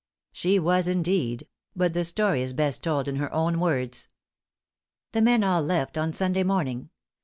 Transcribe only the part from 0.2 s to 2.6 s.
_"She was indeed; but the story is